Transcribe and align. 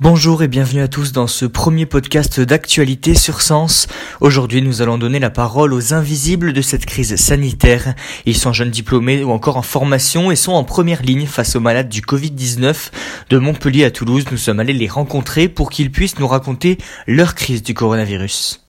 Bonjour 0.00 0.44
et 0.44 0.48
bienvenue 0.48 0.80
à 0.80 0.86
tous 0.86 1.10
dans 1.10 1.26
ce 1.26 1.44
premier 1.44 1.84
podcast 1.84 2.38
d'actualité 2.38 3.16
sur 3.16 3.42
Sens. 3.42 3.88
Aujourd'hui, 4.20 4.62
nous 4.62 4.80
allons 4.80 4.96
donner 4.96 5.18
la 5.18 5.28
parole 5.28 5.74
aux 5.74 5.92
invisibles 5.92 6.52
de 6.52 6.62
cette 6.62 6.86
crise 6.86 7.16
sanitaire. 7.16 7.94
Ils 8.24 8.36
sont 8.36 8.52
jeunes 8.52 8.70
diplômés 8.70 9.24
ou 9.24 9.32
encore 9.32 9.56
en 9.56 9.62
formation 9.62 10.30
et 10.30 10.36
sont 10.36 10.52
en 10.52 10.62
première 10.62 11.02
ligne 11.02 11.26
face 11.26 11.56
aux 11.56 11.60
malades 11.60 11.88
du 11.88 12.00
Covid-19. 12.00 12.90
De 13.28 13.38
Montpellier 13.38 13.86
à 13.86 13.90
Toulouse, 13.90 14.26
nous 14.30 14.36
sommes 14.36 14.60
allés 14.60 14.72
les 14.72 14.86
rencontrer 14.86 15.48
pour 15.48 15.68
qu'ils 15.68 15.90
puissent 15.90 16.20
nous 16.20 16.28
raconter 16.28 16.78
leur 17.08 17.34
crise 17.34 17.64
du 17.64 17.74
coronavirus. 17.74 18.67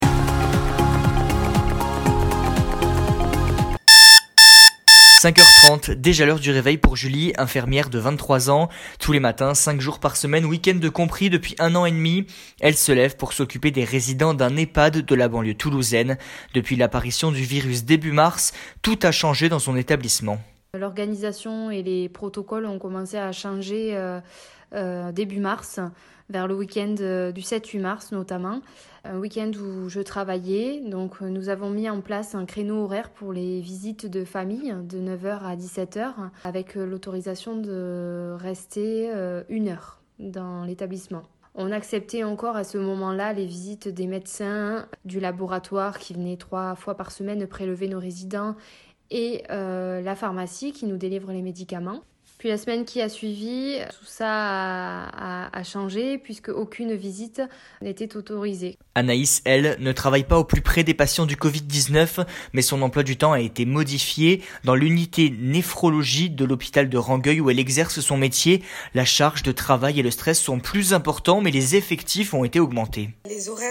5h30, 5.20 5.96
déjà 5.96 6.26
l'heure 6.26 6.40
du 6.40 6.50
réveil 6.50 6.78
pour 6.78 6.96
Julie, 6.96 7.34
infirmière 7.38 7.90
de 7.90 8.00
23 8.00 8.50
ans. 8.50 8.70
Tous 9.02 9.12
les 9.12 9.20
matins, 9.20 9.54
5 9.54 9.82
jours 9.82 10.00
par 10.00 10.16
semaine, 10.16 10.46
week-end 10.46 10.76
de 10.76 10.88
compris 10.88 11.30
depuis 11.30 11.56
un 11.60 11.76
an 11.76 11.86
et 11.86 11.92
demi, 11.92 12.26
elle 12.62 12.78
se 12.78 12.94
lève 12.94 13.18
pour 13.18 13.34
s'occuper 13.34 13.70
des 13.72 13.84
résidents 13.84 14.34
d'un 14.34 14.56
EHPAD 14.56 15.00
de 15.00 15.16
la 15.16 15.28
banlieue 15.28 15.56
toulousaine. 15.56 16.18
Depuis 16.54 16.78
l'apparition 16.78 17.34
du 17.34 17.44
virus 17.44 17.84
début 17.84 18.14
mars, 18.14 18.54
tout 18.82 18.98
a 19.04 19.12
changé 19.12 19.50
dans 19.50 19.60
son 19.60 19.76
établissement. 19.76 20.40
L'organisation 20.74 21.70
et 21.70 21.84
les 21.84 22.08
protocoles 22.08 22.66
ont 22.66 22.80
commencé 22.80 23.18
à 23.18 23.34
changer 23.34 23.98
euh, 23.98 24.22
euh, 24.74 25.12
début 25.12 25.42
mars, 25.42 25.82
vers 26.30 26.48
le 26.48 26.56
week-end 26.56 26.96
euh, 27.02 27.32
du 27.32 27.42
7-8 27.42 27.80
mars 27.80 28.12
notamment, 28.12 28.62
un 29.04 29.18
week-end 29.18 29.52
où 29.60 29.90
je 29.90 30.02
travaillais. 30.02 30.82
Donc 30.86 31.22
nous 31.22 31.50
avons 31.50 31.70
mis 31.70 31.90
en 31.90 32.02
place 32.02 32.36
un 32.36 32.46
créneau 32.46 32.84
horaire 32.84 33.10
pour 33.10 33.34
les 33.34 33.62
visites 33.62 34.06
de 34.06 34.24
famille 34.26 34.74
de 34.84 35.00
9h 35.00 35.42
à 35.44 35.56
17h 35.56 36.14
avec 36.44 36.76
l'autorisation 36.76 37.56
de 37.56 38.36
rester 38.38 39.10
une 39.50 39.70
heure 39.70 40.02
dans 40.20 40.64
l'établissement. 40.66 41.24
On 41.56 41.72
acceptait 41.72 42.24
encore 42.24 42.56
à 42.56 42.64
ce 42.64 42.78
moment-là 42.78 43.34
les 43.34 43.46
visites 43.46 43.88
des 43.88 44.08
médecins 44.08 44.88
du 45.06 45.20
laboratoire 45.20 45.98
qui 45.98 46.14
venaient 46.14 46.38
trois 46.38 46.76
fois 46.76 46.96
par 46.96 47.12
semaine 47.12 47.48
prélever 47.48 47.88
nos 47.88 48.00
résidents 48.00 48.56
et 49.12 49.44
euh, 49.50 50.02
la 50.02 50.16
pharmacie 50.16 50.72
qui 50.72 50.86
nous 50.86 50.98
délivre 50.98 51.32
les 51.32 51.42
médicaments. 51.42 52.02
Puis 52.40 52.48
la 52.48 52.58
semaine 52.58 52.86
qui 52.86 53.02
a 53.02 53.10
suivi, 53.10 53.80
tout 53.90 54.06
ça 54.06 55.10
a, 55.10 55.64
changé 55.66 56.18
puisque 56.18 56.48
aucune 56.48 56.96
visite 56.96 57.42
n'était 57.82 58.16
autorisée. 58.16 58.78
Anaïs, 58.96 59.42
elle, 59.44 59.76
ne 59.82 59.92
travaille 59.92 60.24
pas 60.24 60.40
au 60.40 60.46
plus 60.46 60.62
près 60.62 60.86
des 60.86 60.94
patients 60.94 61.26
du 61.26 61.36
Covid-19, 61.36 62.26
mais 62.54 62.62
son 62.62 62.82
emploi 62.82 63.04
du 63.04 63.18
temps 63.18 63.34
a 63.34 63.42
été 63.42 63.66
modifié. 63.66 64.42
Dans 64.64 64.76
l'unité 64.76 65.30
néphrologie 65.38 66.30
de 66.30 66.46
l'hôpital 66.46 66.88
de 66.88 66.98
Rangueil 66.98 67.42
où 67.42 67.50
elle 67.50 67.60
exerce 67.60 68.00
son 68.00 68.16
métier, 68.16 68.64
la 68.94 69.04
charge 69.04 69.44
de 69.44 69.52
travail 69.52 70.00
et 70.00 70.04
le 70.04 70.12
stress 70.12 70.40
sont 70.40 70.62
plus 70.62 70.94
importants, 70.94 71.42
mais 71.42 71.52
les 71.52 71.76
effectifs 71.76 72.34
ont 72.34 72.46
été 72.46 72.62
augmentés. 72.62 73.10
Les 73.26 73.50
horaires 73.50 73.68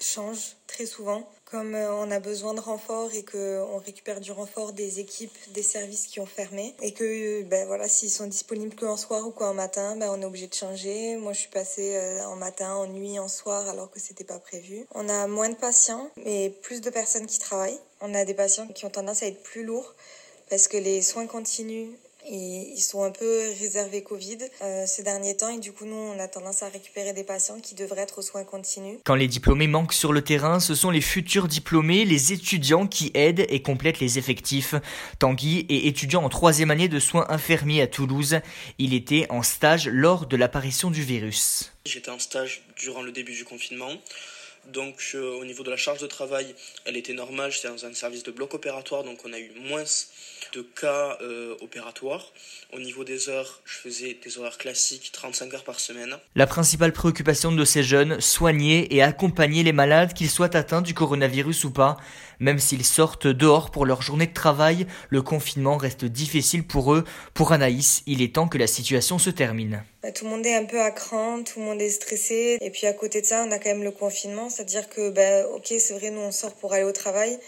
changent 0.00 0.56
très 0.66 0.86
souvent 0.86 1.28
comme 1.50 1.74
euh, 1.74 1.92
on 1.94 2.10
a 2.10 2.20
besoin 2.20 2.54
de 2.54 2.60
renfort 2.60 3.10
et 3.14 3.24
qu'on 3.24 3.78
récupère 3.78 4.20
du 4.20 4.32
renfort 4.32 4.72
des 4.72 5.00
équipes, 5.00 5.36
des 5.54 5.62
services 5.62 6.06
qui 6.06 6.20
ont 6.20 6.26
fermé 6.26 6.74
et 6.82 6.92
que 6.92 7.42
ben 7.44 7.66
voilà, 7.66 7.88
s'ils 7.88 8.10
sont 8.10 8.26
disponibles 8.26 8.76
qu'en 8.76 8.96
soir 8.96 9.26
ou 9.26 9.30
qu'en 9.30 9.54
matin, 9.54 9.96
ben 9.96 10.10
on 10.10 10.20
est 10.20 10.24
obligé 10.24 10.46
de 10.46 10.54
changer. 10.54 11.16
Moi, 11.16 11.32
je 11.32 11.40
suis 11.40 11.50
passée 11.50 11.96
euh, 11.96 12.24
en 12.26 12.36
matin, 12.36 12.74
en 12.74 12.86
nuit, 12.86 13.18
en 13.18 13.28
soir 13.28 13.68
alors 13.68 13.90
que 13.90 13.98
c'était 13.98 14.24
pas 14.24 14.38
prévu. 14.38 14.86
On 14.94 15.08
a 15.08 15.26
moins 15.26 15.48
de 15.48 15.56
patients 15.56 16.10
mais 16.24 16.50
plus 16.62 16.80
de 16.80 16.90
personnes 16.90 17.26
qui 17.26 17.38
travaillent. 17.38 17.80
On 18.00 18.14
a 18.14 18.24
des 18.24 18.34
patients 18.34 18.68
qui 18.68 18.84
ont 18.84 18.90
tendance 18.90 19.22
à 19.22 19.26
être 19.26 19.42
plus 19.42 19.64
lourds 19.64 19.94
parce 20.50 20.68
que 20.68 20.76
les 20.76 21.02
soins 21.02 21.26
continuent 21.26 21.90
ils 22.30 22.80
sont 22.80 23.02
un 23.02 23.10
peu 23.10 23.40
réservés 23.58 24.02
Covid 24.02 24.38
euh, 24.62 24.84
ces 24.86 25.02
derniers 25.02 25.36
temps 25.36 25.48
et 25.48 25.58
du 25.58 25.72
coup 25.72 25.84
nous 25.84 25.96
on 25.96 26.18
a 26.18 26.28
tendance 26.28 26.62
à 26.62 26.68
récupérer 26.68 27.12
des 27.12 27.24
patients 27.24 27.60
qui 27.60 27.74
devraient 27.74 28.02
être 28.02 28.18
aux 28.18 28.22
soins 28.22 28.44
continus. 28.44 28.98
Quand 29.04 29.14
les 29.14 29.28
diplômés 29.28 29.66
manquent 29.66 29.92
sur 29.92 30.12
le 30.12 30.22
terrain, 30.22 30.60
ce 30.60 30.74
sont 30.74 30.90
les 30.90 31.00
futurs 31.00 31.48
diplômés, 31.48 32.04
les 32.04 32.32
étudiants 32.32 32.86
qui 32.86 33.10
aident 33.14 33.46
et 33.48 33.62
complètent 33.62 34.00
les 34.00 34.18
effectifs. 34.18 34.74
Tanguy 35.18 35.66
est 35.68 35.86
étudiant 35.86 36.22
en 36.22 36.28
troisième 36.28 36.70
année 36.70 36.88
de 36.88 36.98
soins 36.98 37.26
infirmiers 37.28 37.82
à 37.82 37.86
Toulouse. 37.86 38.40
Il 38.78 38.94
était 38.94 39.26
en 39.30 39.42
stage 39.42 39.88
lors 39.88 40.26
de 40.26 40.36
l'apparition 40.36 40.90
du 40.90 41.02
virus. 41.02 41.72
J'étais 41.84 42.10
en 42.10 42.18
stage 42.18 42.62
durant 42.76 43.02
le 43.02 43.12
début 43.12 43.34
du 43.34 43.44
confinement. 43.44 43.90
Donc 44.72 45.12
euh, 45.14 45.40
au 45.40 45.44
niveau 45.44 45.62
de 45.62 45.70
la 45.70 45.76
charge 45.76 46.00
de 46.00 46.06
travail, 46.06 46.54
elle 46.84 46.96
était 46.96 47.14
normale. 47.14 47.50
J'étais 47.50 47.68
dans 47.68 47.86
un 47.86 47.94
service 47.94 48.22
de 48.22 48.30
bloc 48.30 48.52
opératoire, 48.54 49.02
donc 49.02 49.18
on 49.24 49.32
a 49.32 49.38
eu 49.38 49.50
moins 49.56 49.84
de 50.54 50.62
cas 50.62 51.16
euh, 51.22 51.54
opératoires. 51.60 52.32
Au 52.74 52.78
niveau 52.78 53.04
des 53.04 53.30
heures, 53.30 53.60
je 53.64 53.74
faisais 53.74 54.18
des 54.22 54.38
horaires 54.38 54.58
classiques, 54.58 55.10
35 55.12 55.54
heures 55.54 55.64
par 55.64 55.80
semaine. 55.80 56.16
La 56.34 56.46
principale 56.46 56.92
préoccupation 56.92 57.50
de 57.50 57.64
ces 57.64 57.82
jeunes, 57.82 58.20
soigner 58.20 58.94
et 58.94 59.02
accompagner 59.02 59.62
les 59.62 59.72
malades, 59.72 60.12
qu'ils 60.12 60.30
soient 60.30 60.54
atteints 60.54 60.82
du 60.82 60.94
coronavirus 60.94 61.64
ou 61.64 61.70
pas. 61.70 61.96
Même 62.40 62.58
s'ils 62.58 62.84
sortent 62.84 63.26
dehors 63.26 63.70
pour 63.70 63.86
leur 63.86 64.02
journée 64.02 64.26
de 64.26 64.34
travail, 64.34 64.86
le 65.08 65.22
confinement 65.22 65.76
reste 65.76 66.04
difficile 66.04 66.66
pour 66.66 66.94
eux. 66.94 67.04
Pour 67.32 67.52
Anaïs, 67.52 68.02
il 68.06 68.22
est 68.22 68.34
temps 68.34 68.48
que 68.48 68.58
la 68.58 68.66
situation 68.66 69.18
se 69.18 69.30
termine. 69.30 69.82
Bah, 70.02 70.12
tout 70.12 70.24
le 70.24 70.30
monde 70.30 70.46
est 70.46 70.54
un 70.54 70.64
peu 70.64 70.80
à 70.80 70.92
cran, 70.92 71.42
tout 71.42 71.58
le 71.58 71.64
monde 71.64 71.82
est 71.82 71.90
stressé. 71.90 72.56
Et 72.60 72.70
puis 72.70 72.86
à 72.86 72.92
côté 72.92 73.20
de 73.20 73.26
ça, 73.26 73.44
on 73.46 73.50
a 73.50 73.58
quand 73.58 73.70
même 73.70 73.82
le 73.82 73.90
confinement, 73.90 74.48
c'est-à-dire 74.48 74.88
que, 74.88 75.10
bah, 75.10 75.48
ok, 75.48 75.66
c'est 75.78 75.94
vrai, 75.94 76.10
nous 76.10 76.20
on 76.20 76.30
sort 76.30 76.54
pour 76.54 76.72
aller 76.72 76.84
au 76.84 76.92
travail, 76.92 77.38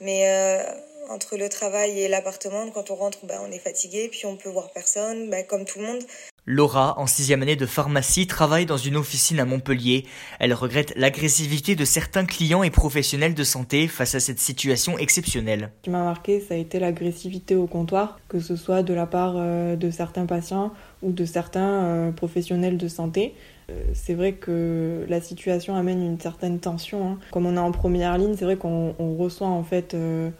mais 0.00 0.28
euh, 0.28 0.62
entre 1.08 1.36
le 1.36 1.48
travail 1.48 2.00
et 2.00 2.08
l'appartement, 2.08 2.70
quand 2.70 2.90
on 2.90 2.94
rentre, 2.94 3.26
ben, 3.26 3.40
on 3.42 3.50
est 3.50 3.58
fatigué, 3.58 4.08
puis 4.08 4.24
on 4.26 4.36
peut 4.36 4.48
voir 4.48 4.70
personne, 4.70 5.30
ben, 5.30 5.44
comme 5.44 5.64
tout 5.64 5.80
le 5.80 5.86
monde. 5.86 6.04
Laura, 6.48 6.94
en 7.00 7.08
sixième 7.08 7.42
année 7.42 7.56
de 7.56 7.66
pharmacie, 7.66 8.28
travaille 8.28 8.66
dans 8.66 8.76
une 8.76 8.94
officine 8.94 9.40
à 9.40 9.44
Montpellier. 9.44 10.06
Elle 10.38 10.54
regrette 10.54 10.92
l'agressivité 10.94 11.74
de 11.74 11.84
certains 11.84 12.24
clients 12.24 12.62
et 12.62 12.70
professionnels 12.70 13.34
de 13.34 13.42
santé 13.42 13.88
face 13.88 14.14
à 14.14 14.20
cette 14.20 14.38
situation 14.38 14.96
exceptionnelle. 14.96 15.70
Ce 15.78 15.82
qui 15.82 15.90
m'a 15.90 16.04
marqué, 16.04 16.38
ça 16.38 16.54
a 16.54 16.56
été 16.56 16.78
l'agressivité 16.78 17.56
au 17.56 17.66
comptoir, 17.66 18.20
que 18.28 18.38
ce 18.38 18.54
soit 18.54 18.84
de 18.84 18.94
la 18.94 19.06
part 19.06 19.34
euh, 19.36 19.74
de 19.74 19.90
certains 19.90 20.26
patients 20.26 20.72
ou 21.02 21.10
de 21.10 21.24
certains 21.24 21.82
euh, 21.82 22.12
professionnels 22.12 22.76
de 22.76 22.86
santé. 22.86 23.34
Euh, 23.68 23.82
c'est 23.92 24.14
vrai 24.14 24.34
que 24.34 25.04
la 25.08 25.20
situation 25.20 25.74
amène 25.74 26.00
une 26.00 26.20
certaine 26.20 26.60
tension. 26.60 27.08
Hein. 27.08 27.18
Comme 27.32 27.46
on 27.46 27.56
est 27.56 27.58
en 27.58 27.72
première 27.72 28.16
ligne, 28.18 28.36
c'est 28.38 28.44
vrai 28.44 28.56
qu'on 28.56 28.94
reçoit 29.18 29.48
en 29.48 29.64
fait 29.64 29.96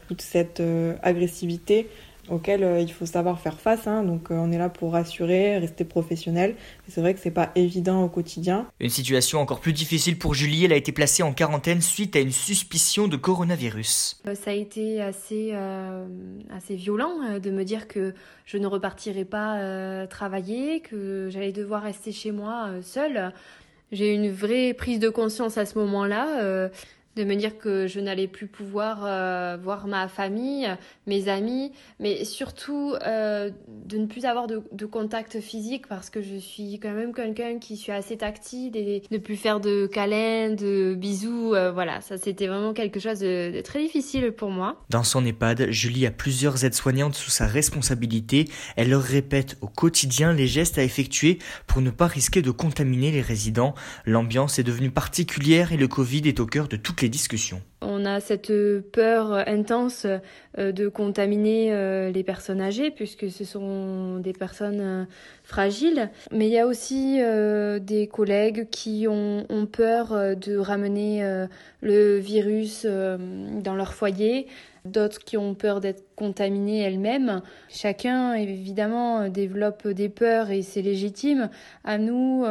toute 0.07 0.23
cette 0.23 0.63
agressivité 1.03 1.89
auquel 2.29 2.81
il 2.81 2.93
faut 2.93 3.07
savoir 3.07 3.41
faire 3.41 3.59
face. 3.59 3.87
Hein. 3.87 4.03
Donc 4.03 4.29
on 4.31 4.51
est 4.53 4.59
là 4.59 4.69
pour 4.69 4.93
rassurer, 4.93 5.59
rester 5.59 5.85
professionnel. 5.85 6.57
C'est 6.89 7.01
vrai 7.01 7.15
que 7.15 7.21
c'est 7.21 7.31
pas 7.31 7.51
évident 7.55 8.03
au 8.03 8.09
quotidien. 8.09 8.67
Une 8.81 8.91
situation 8.91 9.41
encore 9.41 9.61
plus 9.61 9.73
difficile 9.73 10.19
pour 10.19 10.35
Julie. 10.35 10.65
Elle 10.65 10.73
a 10.73 10.77
été 10.77 10.93
placée 10.93 11.23
en 11.23 11.33
quarantaine 11.33 11.81
suite 11.81 12.17
à 12.17 12.21
une 12.21 12.33
suspicion 12.33 13.09
de 13.09 13.17
coronavirus. 13.17 14.23
Ça 14.35 14.51
a 14.51 14.55
été 14.55 15.01
assez, 15.01 15.53
assez 16.55 16.77
violent 16.77 17.39
de 17.43 17.51
me 17.51 17.65
dire 17.65 17.89
que 17.89 18.15
je 18.45 18.59
ne 18.59 18.67
repartirai 18.67 19.25
pas 19.25 20.07
travailler, 20.09 20.81
que 20.81 21.29
j'allais 21.31 21.53
devoir 21.53 21.83
rester 21.83 22.13
chez 22.13 22.33
moi 22.33 22.71
seule. 22.83 23.33
J'ai 23.93 24.13
eu 24.13 24.15
une 24.15 24.33
vraie 24.33 24.75
prise 24.75 24.99
de 24.99 25.09
conscience 25.09 25.59
à 25.59 25.67
ce 25.67 25.79
moment-là 25.79 26.71
de 27.17 27.25
me 27.25 27.35
dire 27.35 27.59
que 27.59 27.87
je 27.87 27.99
n'allais 27.99 28.29
plus 28.29 28.47
pouvoir 28.47 29.01
euh, 29.05 29.57
voir 29.61 29.87
ma 29.87 30.07
famille, 30.07 30.69
mes 31.07 31.29
amis, 31.29 31.73
mais 31.99 32.25
surtout 32.25 32.95
euh, 33.07 33.51
de 33.87 33.97
ne 33.97 34.07
plus 34.07 34.27
avoir 34.27 34.47
de, 34.47 34.87
contact 34.87 35.41
physique 35.41 35.89
parce 35.89 36.11
que 36.11 36.23
je 36.23 36.37
suis 36.37 36.79
quand 36.79 36.93
même 36.93 37.13
quelqu'un 37.13 37.59
qui 37.59 37.77
suis 37.77 37.91
assez 37.91 38.17
tactile 38.17 38.77
et 38.77 39.03
de 39.11 39.19
plus 39.19 39.37
faire 39.37 39.59
de 39.59 39.87
câlins, 39.87 40.51
de 40.51 40.95
bisous, 40.95 41.55
euh, 41.55 41.73
voilà, 41.73 42.01
ça 42.03 42.19
c'était 42.19 42.47
vraiment 42.47 42.73
quelque 42.73 43.01
chose 43.01 43.19
de, 43.19 43.61
très 43.63 43.81
difficile 43.81 44.31
pour 44.33 44.51
moi. 44.51 44.85
Dans 44.91 45.03
son 45.03 45.25
EHPAD, 45.25 45.71
Julie 45.71 46.07
a 46.07 46.11
plusieurs 46.11 46.65
aides-soignantes 46.65 47.15
sous 47.15 47.31
sa 47.31 47.47
responsabilité. 47.47 48.45
Elle 48.77 48.91
leur 48.91 49.03
répète 49.03 49.57
au 49.61 49.67
quotidien 49.67 50.33
les 50.33 50.47
gestes 50.47 50.79
à 50.79 50.85
effectuer 50.85 51.39
pour 51.67 51.83
ne 51.83 51.91
pas 51.91 52.07
risquer 52.07 52.43
de 52.43 52.51
contaminer 52.51 53.11
les 53.11 53.23
résidents. 53.23 53.75
L'ambiance 54.05 54.59
est 54.59 54.65
devenue 54.65 54.91
particulière 54.91 55.73
et 55.73 55.77
le 55.77 55.89
Covid 55.89 56.23
est 56.27 56.41
au 56.41 56.47
cœur 56.47 56.69
de 56.69 56.77
toutes 56.77 57.03
les 57.03 57.06
discussions. 57.09 57.61
On 57.83 58.07
a 58.07 58.21
cette 58.21 58.53
peur 58.91 59.33
intense 59.47 60.07
euh, 60.59 60.73
de 60.73 60.89
contaminer 60.89 61.75
euh, 61.75 62.11
les 62.11 62.25
personnes 62.25 62.63
âgées 62.63 62.91
puisque 62.91 63.31
ce 63.31 63.45
sont 63.45 64.19
des 64.19 64.33
personnes 64.33 64.81
euh, 64.81 65.05
fragiles. 65.45 66.11
Mais 66.33 66.47
il 66.47 66.53
y 66.53 66.59
a 66.59 66.67
aussi 66.67 67.19
des 67.81 68.09
collègues 68.11 68.69
qui 68.71 69.07
ont, 69.09 69.45
peur 69.71 70.37
de 70.37 70.57
ramener 70.57 71.47
le 71.81 72.19
virus 72.19 72.85
dans 72.87 73.75
leur 73.75 73.95
foyer 73.95 74.47
d'autres 74.85 75.19
qui 75.19 75.37
ont 75.37 75.55
peur 75.55 75.81
d'être 75.81 76.05
contaminées 76.15 76.81
elles-mêmes. 76.81 77.43
Chacun, 77.69 78.35
évidemment, 78.35 79.29
développe 79.29 79.89
des 79.89 80.09
peurs 80.09 80.51
et 80.51 80.63
c'est 80.63 80.83
légitime. 80.83 81.51
À 81.85 81.99
nous 81.99 82.45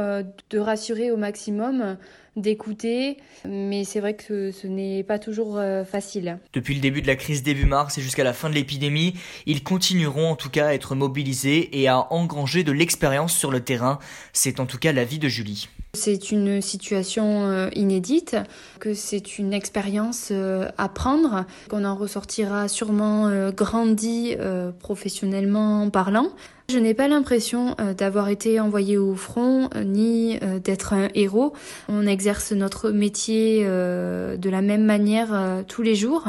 de 0.49 0.59
rassurer 0.59 1.11
au 1.11 1.17
maximum 1.17 1.97
d'écouter, 2.35 3.17
mais 3.47 3.83
c'est 3.85 3.99
vrai 3.99 4.15
que 4.15 4.51
ce 4.51 4.67
n'est 4.67 5.03
pas 5.03 5.14
toujours 5.19 5.57
euh, 5.57 5.83
facile. 5.83 6.39
Depuis 6.53 6.75
le 6.75 6.81
début 6.81 7.01
de 7.01 7.07
la 7.07 7.15
crise 7.15 7.43
début 7.43 7.65
mars 7.65 7.97
et 7.97 8.01
jusqu'à 8.01 8.23
la 8.23 8.33
fin 8.33 8.49
de 8.49 8.55
l'épidémie, 8.55 9.15
ils 9.45 9.63
continueront 9.63 10.29
en 10.29 10.35
tout 10.35 10.49
cas 10.49 10.67
à 10.67 10.73
être 10.73 10.95
mobilisés 10.95 11.79
et 11.79 11.87
à 11.87 12.11
engranger 12.13 12.63
de 12.63 12.71
l'expérience 12.71 13.35
sur 13.35 13.51
le 13.51 13.61
terrain. 13.61 13.99
C'est 14.33 14.59
en 14.59 14.65
tout 14.65 14.77
cas 14.77 14.91
l'avis 14.91 15.19
de 15.19 15.27
Julie. 15.27 15.69
C'est 15.95 16.31
une 16.31 16.61
situation 16.61 17.45
euh, 17.45 17.69
inédite, 17.73 18.35
que 18.79 18.93
c'est 18.93 19.39
une 19.39 19.53
expérience 19.53 20.29
euh, 20.31 20.67
à 20.77 20.89
prendre, 20.89 21.45
qu'on 21.69 21.85
en 21.85 21.95
ressortira 21.95 22.67
sûrement 22.67 23.27
euh, 23.27 23.51
grandi 23.51 24.35
professionnellement 24.79 25.89
parlant. 25.89 26.27
Je 26.69 26.79
n'ai 26.79 26.93
pas 26.93 27.07
l'impression 27.07 27.75
d'avoir 27.97 28.29
été 28.29 28.59
envoyé 28.59 28.97
au 28.97 29.15
front 29.15 29.69
ni 29.83 30.39
d'être 30.63 30.93
un 30.93 31.09
héros. 31.13 31.53
On 31.89 32.07
exerce 32.07 32.53
notre 32.53 32.89
métier 32.89 33.63
de 33.63 34.49
la 34.49 34.61
même 34.63 34.83
manière 34.83 35.63
tous 35.67 35.83
les 35.83 35.93
jours. 35.93 36.25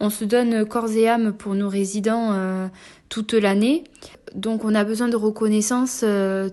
On 0.00 0.08
se 0.08 0.24
donne 0.24 0.64
corps 0.64 0.90
et 0.90 1.06
âme 1.06 1.34
pour 1.34 1.54
nos 1.54 1.68
résidents 1.68 2.70
toute 3.10 3.34
l'année. 3.34 3.84
Donc 4.34 4.64
on 4.64 4.74
a 4.74 4.84
besoin 4.84 5.08
de 5.08 5.16
reconnaissance 5.16 6.02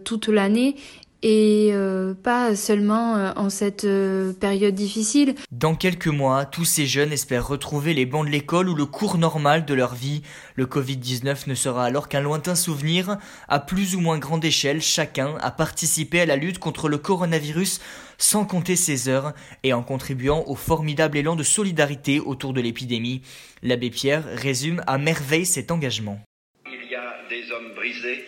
toute 0.03 0.27
l'année 0.27 0.75
et 1.23 1.69
euh, 1.71 2.13
pas 2.13 2.55
seulement 2.55 3.15
euh, 3.15 3.31
en 3.35 3.49
cette 3.49 3.85
euh, 3.85 4.33
période 4.33 4.73
difficile. 4.73 5.35
Dans 5.51 5.75
quelques 5.75 6.07
mois, 6.07 6.45
tous 6.45 6.65
ces 6.65 6.87
jeunes 6.87 7.11
espèrent 7.11 7.47
retrouver 7.47 7.93
les 7.93 8.05
bancs 8.05 8.25
de 8.25 8.31
l'école 8.31 8.69
ou 8.69 8.75
le 8.75 8.85
cours 8.85 9.17
normal 9.17 9.65
de 9.65 9.73
leur 9.73 9.93
vie. 9.93 10.23
Le 10.55 10.65
Covid-19 10.65 11.47
ne 11.47 11.55
sera 11.55 11.85
alors 11.85 12.09
qu'un 12.09 12.21
lointain 12.21 12.55
souvenir. 12.55 13.17
À 13.47 13.59
plus 13.59 13.95
ou 13.95 13.99
moins 13.99 14.17
grande 14.17 14.43
échelle, 14.43 14.81
chacun 14.81 15.35
a 15.41 15.51
participé 15.51 16.21
à 16.21 16.25
la 16.25 16.35
lutte 16.35 16.59
contre 16.59 16.89
le 16.89 16.97
coronavirus 16.97 17.79
sans 18.17 18.45
compter 18.45 18.75
ses 18.75 19.09
heures 19.09 19.33
et 19.63 19.73
en 19.73 19.81
contribuant 19.81 20.43
au 20.47 20.55
formidable 20.55 21.17
élan 21.17 21.35
de 21.35 21.43
solidarité 21.43 22.19
autour 22.19 22.53
de 22.53 22.61
l'épidémie. 22.61 23.21
L'abbé 23.63 23.89
Pierre 23.89 24.23
résume 24.35 24.83
à 24.85 24.97
merveille 24.97 25.45
cet 25.45 25.71
engagement. 25.71 26.19
Il 26.65 26.89
y 26.89 26.95
a 26.95 27.13
des 27.29 27.51
hommes 27.51 27.73
brisés 27.75 28.23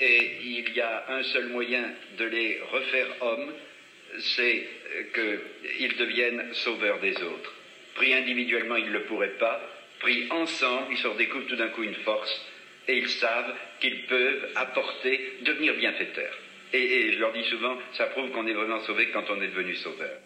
et 0.00 0.38
il 0.42 0.74
y 0.74 0.80
a 0.80 1.04
un 1.08 1.22
seul 1.22 1.48
moyen 1.48 1.84
de 2.18 2.24
les 2.24 2.60
refaire 2.72 3.08
hommes, 3.20 3.52
c'est 4.18 4.66
qu'ils 5.14 5.96
deviennent 5.96 6.52
sauveurs 6.52 7.00
des 7.00 7.16
autres. 7.22 7.52
Pris 7.94 8.14
individuellement, 8.14 8.76
ils 8.76 8.86
ne 8.86 8.92
le 8.92 9.04
pourraient 9.04 9.38
pas. 9.38 9.60
Pris 10.00 10.26
ensemble, 10.30 10.88
ils 10.90 10.98
se 10.98 11.06
redécouvrent 11.06 11.46
tout 11.46 11.56
d'un 11.56 11.68
coup 11.68 11.82
une 11.82 11.94
force 11.94 12.44
et 12.88 12.98
ils 12.98 13.08
savent 13.08 13.54
qu'ils 13.80 14.06
peuvent 14.06 14.50
apporter, 14.56 15.38
devenir 15.42 15.74
bienfaiteurs. 15.74 16.38
Et, 16.72 17.12
je 17.12 17.20
leur 17.20 17.32
dis 17.32 17.44
souvent, 17.44 17.76
ça 17.92 18.06
prouve 18.06 18.30
qu'on 18.30 18.46
est 18.48 18.52
vraiment 18.52 18.80
sauvé 18.80 19.10
quand 19.10 19.24
on 19.30 19.40
est 19.40 19.46
devenu 19.46 19.76
sauveur. 19.76 20.18